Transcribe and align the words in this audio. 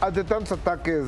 Ante 0.00 0.22
tantos 0.22 0.52
ataques 0.52 1.06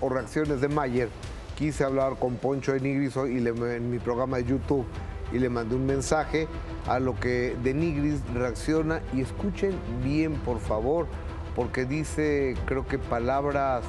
o 0.00 0.08
reacciones 0.08 0.60
de 0.60 0.66
Mayer, 0.66 1.08
quise 1.56 1.84
hablar 1.84 2.16
con 2.18 2.34
Poncho 2.34 2.72
de 2.72 2.80
Nigris 2.80 3.16
hoy 3.16 3.36
y 3.36 3.40
le, 3.40 3.50
en 3.50 3.92
mi 3.92 4.00
programa 4.00 4.38
de 4.38 4.44
YouTube 4.44 4.84
y 5.32 5.38
le 5.38 5.48
mandé 5.48 5.76
un 5.76 5.86
mensaje 5.86 6.48
a 6.88 6.98
lo 6.98 7.14
que 7.14 7.56
de 7.62 7.72
Nigris 7.72 8.22
reacciona 8.34 9.02
y 9.12 9.20
escuchen 9.20 9.78
bien 10.02 10.34
por 10.40 10.58
favor, 10.58 11.06
porque 11.54 11.84
dice 11.84 12.56
creo 12.66 12.84
que 12.88 12.98
palabras 12.98 13.84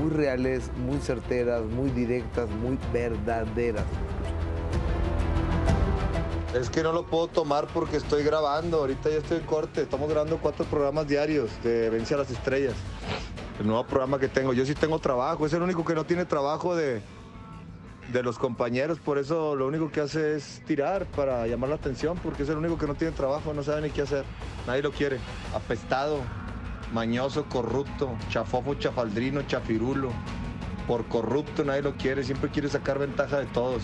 muy 0.00 0.08
reales, 0.08 0.70
muy 0.78 0.98
certeras, 1.00 1.62
muy 1.64 1.90
directas, 1.90 2.48
muy 2.48 2.78
verdaderas. 2.90 3.84
Es 6.54 6.70
que 6.70 6.82
no 6.82 6.92
lo 6.94 7.04
puedo 7.04 7.26
tomar 7.26 7.66
porque 7.66 7.98
estoy 7.98 8.22
grabando. 8.22 8.78
Ahorita 8.78 9.10
ya 9.10 9.16
estoy 9.16 9.38
en 9.38 9.44
corte. 9.44 9.82
Estamos 9.82 10.08
grabando 10.08 10.38
cuatro 10.38 10.64
programas 10.64 11.06
diarios 11.06 11.50
de 11.62 11.90
Vence 11.90 12.14
a 12.14 12.18
las 12.18 12.30
Estrellas. 12.30 12.74
El 13.60 13.66
nuevo 13.66 13.84
programa 13.86 14.18
que 14.18 14.28
tengo. 14.28 14.52
Yo 14.52 14.66
sí 14.66 14.74
tengo 14.74 14.98
trabajo. 14.98 15.46
Es 15.46 15.52
el 15.52 15.62
único 15.62 15.84
que 15.84 15.94
no 15.94 16.04
tiene 16.04 16.24
trabajo 16.24 16.74
de, 16.74 17.00
de 18.12 18.22
los 18.22 18.38
compañeros. 18.38 18.98
Por 18.98 19.18
eso 19.18 19.54
lo 19.54 19.66
único 19.66 19.90
que 19.90 20.00
hace 20.00 20.36
es 20.36 20.62
tirar 20.66 21.06
para 21.06 21.46
llamar 21.46 21.70
la 21.70 21.76
atención. 21.76 22.18
Porque 22.22 22.42
es 22.42 22.48
el 22.48 22.56
único 22.56 22.78
que 22.78 22.86
no 22.86 22.94
tiene 22.94 23.12
trabajo. 23.14 23.54
No 23.54 23.62
sabe 23.62 23.82
ni 23.82 23.90
qué 23.90 24.02
hacer. 24.02 24.24
Nadie 24.66 24.82
lo 24.82 24.90
quiere. 24.90 25.18
Apestado, 25.54 26.18
mañoso, 26.92 27.44
corrupto, 27.44 28.16
chafofo, 28.30 28.74
chafaldrino, 28.74 29.42
chafirulo. 29.42 30.10
Por 30.88 31.04
corrupto 31.06 31.64
nadie 31.64 31.82
lo 31.82 31.94
quiere. 31.94 32.24
Siempre 32.24 32.50
quiere 32.50 32.68
sacar 32.68 32.98
ventaja 32.98 33.38
de 33.38 33.46
todos. 33.46 33.82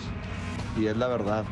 Y 0.77 0.87
es 0.87 0.97
la 0.97 1.07
verdad 1.07 1.45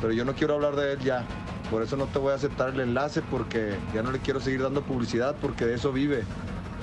pero 0.00 0.12
yo 0.12 0.24
no 0.24 0.34
quiero 0.34 0.54
hablar 0.54 0.76
de 0.76 0.92
él 0.92 0.98
ya. 1.00 1.24
Por 1.70 1.82
eso 1.82 1.96
no 1.96 2.06
te 2.06 2.18
voy 2.18 2.32
a 2.32 2.36
aceptar 2.36 2.70
el 2.70 2.80
enlace 2.80 3.20
porque 3.22 3.74
ya 3.94 4.02
no 4.02 4.10
le 4.10 4.20
quiero 4.20 4.40
seguir 4.40 4.62
dando 4.62 4.82
publicidad 4.82 5.36
porque 5.40 5.66
de 5.66 5.74
eso 5.74 5.92
vive, 5.92 6.24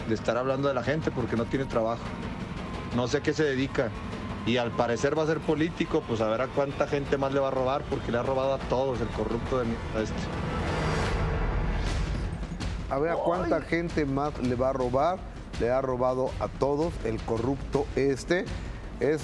de 0.08 0.16
estar 0.16 0.38
hablando 0.38 0.68
de 0.68 0.74
la 0.74 0.84
gente 0.84 1.12
porque 1.12 1.36
no 1.36 1.46
tiene 1.46 1.66
trabajo. 1.66 2.04
No 2.96 3.08
sé 3.08 3.18
a 3.18 3.22
qué 3.22 3.34
se 3.34 3.44
dedica. 3.44 3.90
Y 4.46 4.58
al 4.58 4.72
parecer 4.72 5.18
va 5.18 5.24
a 5.24 5.26
ser 5.26 5.40
político, 5.40 6.04
pues 6.08 6.22
a 6.22 6.28
ver 6.28 6.42
a 6.42 6.48
cuánta 6.48 6.88
gente 6.88 7.18
más 7.18 7.34
le 7.34 7.40
va 7.40 7.48
a 7.48 7.52
robar 7.52 7.84
porque 7.90 8.12
le 8.12 8.20
ha 8.20 8.24
robado 8.24 8.54
a 8.54 8.60
todos 8.60 9.02
el 9.02 9.08
corrupto 9.08 9.60
de 9.60 9.66
este. 10.04 10.14
A 12.92 13.00
ver 13.00 13.12
a 13.12 13.16
cuánta 13.16 13.62
gente 13.62 14.06
más 14.06 14.38
le 14.40 14.54
va 14.54 14.70
a 14.70 14.74
robar, 14.74 15.18
le 15.60 15.72
ha 15.72 15.82
robado 15.82 16.30
a 16.40 16.48
todos 16.48 16.94
el 17.06 17.20
corrupto 17.24 17.88
este. 17.96 18.46
Es 19.00 19.24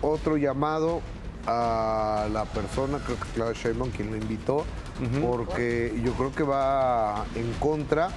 otro 0.00 0.38
llamado 0.38 1.02
a 1.46 2.28
la 2.32 2.46
persona, 2.46 2.98
creo 3.04 3.18
que 3.18 3.28
Claudia 3.34 3.60
Sheinbaum, 3.60 3.90
quien 3.90 4.10
lo 4.10 4.16
invitó, 4.16 4.64
porque 5.20 6.00
yo 6.02 6.12
creo 6.14 6.32
que 6.32 6.44
va 6.44 7.26
en 7.34 7.52
contra 7.54 8.08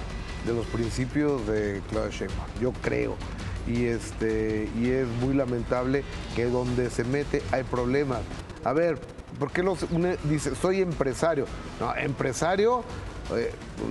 de 0.46 0.54
los 0.54 0.66
principios 0.66 1.46
de 1.46 1.82
Claudia 1.90 2.10
Sheinbaum, 2.10 2.48
yo 2.60 2.72
creo. 2.82 3.16
Y, 3.66 3.86
este, 3.86 4.68
y 4.78 4.90
es 4.90 5.08
muy 5.20 5.34
lamentable 5.34 6.04
que 6.36 6.44
donde 6.44 6.88
se 6.88 7.04
mete 7.04 7.42
hay 7.50 7.64
problemas. 7.64 8.20
A 8.64 8.72
ver, 8.72 8.98
¿por 9.38 9.50
qué 9.50 9.62
los, 9.62 9.86
dice, 10.24 10.54
soy 10.54 10.80
empresario? 10.80 11.46
No, 11.80 11.94
empresario 11.96 12.84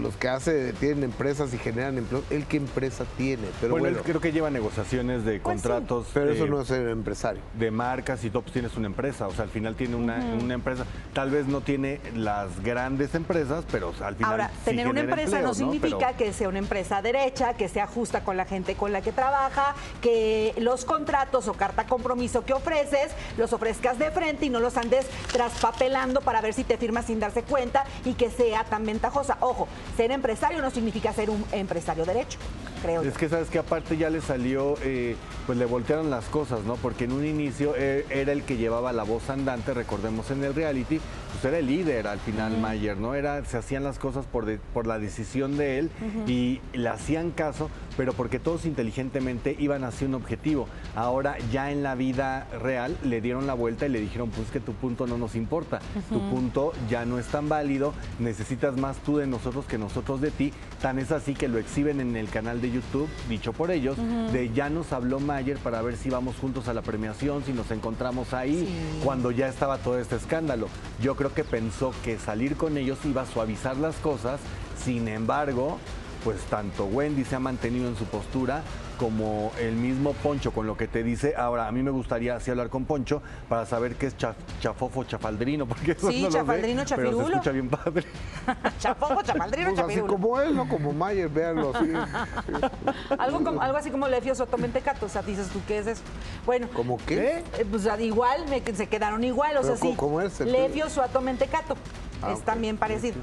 los 0.02 0.16
que 0.16 0.28
hace, 0.30 0.74
tienen 0.74 1.04
empresas 1.04 1.54
y 1.54 1.58
generan 1.58 1.98
empleo, 1.98 2.24
¿él 2.30 2.46
qué 2.46 2.58
empresa 2.58 3.06
tiene? 3.18 3.48
Pero 3.60 3.74
bueno, 3.74 3.88
él 3.88 4.04
creo 4.04 4.22
que 4.22 4.32
lleva 4.32 4.50
negociaciones 4.50 5.26
de 5.26 5.40
pues 5.40 5.62
contratos. 5.62 6.08
Pero 6.14 6.32
eso 6.32 6.48
no 6.48 6.62
es 6.62 6.68
ser 6.68 6.88
empresario. 6.88 7.42
De 7.58 7.72
marcas 7.72 8.24
y 8.24 8.30
tú 8.30 8.42
pues 8.42 8.54
tienes 8.54 8.76
una 8.78 8.88
empresa, 8.88 9.28
o 9.28 9.34
sea, 9.34 9.44
al 9.44 9.50
final 9.50 9.76
tiene 9.76 9.96
una, 9.96 10.54
empresa. 10.54 10.86
Tal 11.14 11.32
vez 11.32 11.48
no 11.48 11.62
tiene 11.62 12.00
las 12.16 12.62
grandes 12.62 13.16
empresas, 13.16 13.66
pero 13.72 13.94
al 14.02 14.16
final. 14.16 14.32
Ahora, 14.32 14.52
tener 14.64 14.88
una 14.88 15.02
empresa 15.02 15.42
no 15.42 15.54
significa 15.54 16.14
que 16.14 16.34
sea 16.34 16.50
una 16.50 16.60
empresa 16.60 17.02
derecha, 17.02 17.54
que 17.56 17.68
sea 17.68 17.88
justa 17.88 18.24
con 18.24 18.38
la 18.38 18.46
gente 18.46 18.76
con 18.76 18.92
la 18.92 19.02
que 19.02 19.12
trabaja, 19.12 19.76
que 20.02 20.54
los 20.58 20.86
contratos 20.86 21.48
o 21.48 21.54
carta 21.54 21.86
compromiso 21.86 22.46
que 22.46 22.54
ofreces 22.54 23.12
los 23.38 23.54
ofrezcas 23.54 24.00
de 24.00 24.12
frente 24.12 24.46
y 24.46 24.50
no 24.50 24.60
los 24.60 24.78
andes 24.78 25.08
traspapelando 25.32 26.22
para 26.22 26.42
ver 26.42 26.54
si 26.54 26.64
te 26.64 26.78
firmas 26.78 27.06
sin 27.06 27.20
darse 27.20 27.44
cuenta 27.44 27.84
y 28.06 28.14
que 28.14 28.30
sea 28.30 28.64
tan 28.64 28.86
ventajoso 28.86 29.25
Ojo, 29.40 29.68
ser 29.98 30.12
empresario 30.12 30.62
no 30.62 30.70
significa 30.72 31.14
ser 31.14 31.30
un 31.30 31.44
empresario 31.52 32.06
derecho, 32.06 32.38
creo. 32.82 33.02
Es 33.02 33.18
que 33.18 33.30
sabes 33.30 33.50
que 33.50 33.60
aparte 33.60 33.98
ya 33.98 34.10
le 34.10 34.22
salió, 34.22 34.76
eh, 34.82 35.16
pues 35.46 35.58
le 35.58 35.66
voltearon 35.66 36.10
las 36.10 36.26
cosas, 36.26 36.64
¿no? 36.64 36.76
Porque 36.76 37.06
en 37.06 37.12
un 37.12 37.26
inicio 37.26 37.74
eh, 37.78 38.06
era 38.10 38.32
el 38.32 38.44
que 38.44 38.58
llevaba 38.58 38.94
la 38.94 39.04
voz 39.04 39.30
andante, 39.30 39.74
recordemos 39.74 40.32
en 40.32 40.44
el 40.44 40.54
reality, 40.54 41.00
pues 41.32 41.46
era 41.46 41.60
el 41.60 41.68
líder 41.68 42.08
al 42.08 42.20
final 42.20 42.58
Mayer, 42.58 42.98
¿no? 42.98 43.14
Era, 43.14 43.44
se 43.46 43.58
hacían 43.58 43.84
las 43.84 44.00
cosas 44.00 44.26
por, 44.26 44.58
por 44.74 44.88
la 44.88 45.00
decisión 45.00 45.58
de 45.58 45.80
él 45.80 45.92
y 46.28 46.62
le 46.74 46.90
hacían 46.90 47.32
caso, 47.32 47.70
pero 47.98 48.14
porque 48.14 48.40
todos 48.40 48.66
inteligentemente 48.66 49.56
iban 49.60 49.84
hacia 49.84 50.08
un 50.08 50.16
objetivo. 50.16 50.68
Ahora 50.96 51.38
ya 51.52 51.72
en 51.72 51.84
la 51.84 51.96
vida 51.96 52.48
real 52.62 52.98
le 53.04 53.22
dieron 53.22 53.48
la 53.48 53.54
vuelta 53.54 53.86
y 53.86 53.90
le 53.90 54.00
dijeron, 54.00 54.30
pues 54.30 54.50
que 54.50 54.60
tu 54.60 54.74
punto 54.74 55.08
no 55.08 55.18
nos 55.18 55.36
importa, 55.36 55.80
tu 56.10 56.20
punto 56.30 56.74
ya 56.90 57.06
no 57.06 57.20
es 57.20 57.28
tan 57.28 57.50
válido, 57.50 57.94
necesitas 58.20 58.78
más 58.78 58.98
tú 58.98 59.18
de 59.18 59.28
nosotros 59.28 59.66
que 59.66 59.78
nosotros 59.78 60.22
de 60.22 60.32
ti. 60.32 60.54
Tan 60.82 61.00
es 61.00 61.12
así 61.12 61.34
que 61.34 61.48
lo 61.48 61.58
exhiben 61.58 62.00
en 62.00 62.16
el 62.16 62.30
canal 62.30 62.62
de 62.62 62.72
YouTube, 62.72 63.08
dicho 63.30 63.54
por 63.54 63.72
ellos, 63.72 63.98
de 64.32 64.52
ya 64.54 64.70
nos 64.70 64.94
habló 64.94 65.20
Mayer 65.36 65.58
para 65.58 65.82
ver 65.82 65.98
si 65.98 66.10
vamos 66.10 66.38
juntos 66.38 66.70
a 66.70 66.74
la 66.74 66.82
premiación, 66.82 67.44
si 67.44 67.52
nos 67.52 67.70
encontramos 67.70 68.34
ahí, 68.34 68.66
cuando 69.04 69.32
ya 69.32 69.50
estaba 69.50 69.78
todo 69.80 70.00
este 70.00 70.16
escándalo. 70.16 70.70
Yo 71.02 71.18
creo 71.18 71.34
que 71.34 71.44
pensó 71.44 71.94
que 72.06 72.18
salir 72.18 72.56
con 72.56 72.78
ellos 72.78 73.00
iba 73.04 73.24
a 73.24 73.26
suavizar 73.26 73.76
las 73.76 73.98
cosas, 73.98 74.40
sin 74.82 75.10
embargo, 75.10 75.78
pues 76.26 76.42
tanto 76.46 76.86
Wendy 76.86 77.24
se 77.24 77.36
ha 77.36 77.40
mantenido 77.40 77.88
en 77.88 77.96
su 77.96 78.06
postura 78.06 78.64
como 78.98 79.52
el 79.60 79.76
mismo 79.76 80.14
Poncho 80.14 80.52
con 80.52 80.66
lo 80.66 80.76
que 80.76 80.88
te 80.88 81.04
dice. 81.04 81.36
Ahora, 81.38 81.68
a 81.68 81.72
mí 81.72 81.84
me 81.84 81.92
gustaría 81.92 82.36
así 82.36 82.50
hablar 82.50 82.70
con 82.70 82.86
Poncho 82.86 83.22
para 83.48 83.68
saber 83.68 83.96
qué 83.96 84.08
es 84.08 84.16
chafofo, 84.18 85.04
chafaldrino, 85.04 85.68
porque 85.68 85.92
eso 85.92 86.10
sí, 86.10 86.28
chafaldrino, 86.28 86.82
lo 86.82 86.96
pero 86.96 87.18
se 87.18 87.32
escucha 87.32 87.52
bien 87.52 87.70
padre. 87.70 88.06
chafofo, 88.80 89.22
chafaldrino, 89.22 89.76
pues 89.76 89.86
Así 89.86 90.00
como 90.00 90.40
él, 90.40 90.56
¿no? 90.56 90.68
Como 90.68 90.94
Mayer, 90.94 91.30
véanlo 91.30 91.74
así. 91.76 91.92
algo, 93.20 93.44
como, 93.44 93.62
algo 93.62 93.78
así 93.78 93.92
como 93.92 94.08
Lefio 94.08 94.34
Sotomentecato, 94.34 95.06
o 95.06 95.10
sea, 95.10 95.22
dices 95.22 95.50
tú, 95.50 95.62
¿qué 95.68 95.78
es 95.78 95.86
eso? 95.86 96.02
Bueno. 96.44 96.68
¿Cómo 96.74 96.98
qué? 97.06 97.44
Eh, 97.60 97.66
pues 97.70 97.88
igual, 98.00 98.46
me, 98.50 98.64
se 98.76 98.88
quedaron 98.88 99.24
igual, 99.24 99.58
o 99.58 99.64
sea, 99.64 99.78
sí. 99.78 99.94
¿Cómo 99.96 100.22
es? 100.22 100.40
Lefio 100.40 100.90
Suato 100.90 101.22
Mentecato. 101.22 101.76
Ah, 102.22 102.32
es 102.34 102.42
también 102.42 102.78
parecido. 102.78 103.18